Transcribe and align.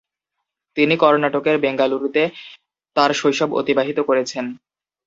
তিনি 0.77 0.95
কর্ণাটকের 0.97 1.55
বেঙ্গালুরুতে 1.63 2.23
তার 2.95 3.11
শৈশব 3.13 3.49
অতিবাহিত 3.59 3.97
করেছেন। 4.09 4.45